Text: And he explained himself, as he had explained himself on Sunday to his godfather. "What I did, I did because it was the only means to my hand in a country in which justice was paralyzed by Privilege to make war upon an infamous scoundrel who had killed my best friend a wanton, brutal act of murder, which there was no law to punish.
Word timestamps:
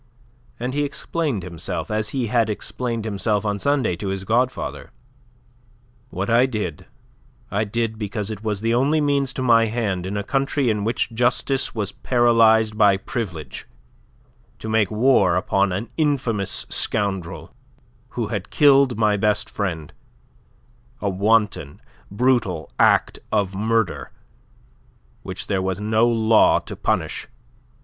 And 0.59 0.73
he 0.73 0.81
explained 0.83 1.43
himself, 1.43 1.91
as 1.91 2.09
he 2.09 2.25
had 2.25 2.49
explained 2.49 3.05
himself 3.05 3.45
on 3.45 3.59
Sunday 3.59 3.95
to 3.97 4.07
his 4.07 4.23
godfather. 4.23 4.89
"What 6.09 6.27
I 6.27 6.47
did, 6.47 6.87
I 7.51 7.65
did 7.65 7.99
because 7.99 8.31
it 8.31 8.43
was 8.43 8.61
the 8.61 8.73
only 8.73 8.99
means 8.99 9.31
to 9.33 9.43
my 9.43 9.65
hand 9.67 10.07
in 10.07 10.17
a 10.17 10.23
country 10.23 10.71
in 10.71 10.83
which 10.83 11.11
justice 11.11 11.75
was 11.75 11.91
paralyzed 11.91 12.75
by 12.79 12.97
Privilege 12.97 13.67
to 14.57 14.67
make 14.67 14.89
war 14.89 15.35
upon 15.35 15.71
an 15.71 15.87
infamous 15.97 16.65
scoundrel 16.69 17.53
who 18.17 18.29
had 18.29 18.49
killed 18.49 18.97
my 18.97 19.17
best 19.17 19.51
friend 19.51 19.93
a 20.99 21.09
wanton, 21.11 21.79
brutal 22.09 22.71
act 22.79 23.19
of 23.31 23.53
murder, 23.53 24.09
which 25.21 25.45
there 25.45 25.61
was 25.61 25.79
no 25.79 26.07
law 26.07 26.57
to 26.57 26.75
punish. 26.75 27.27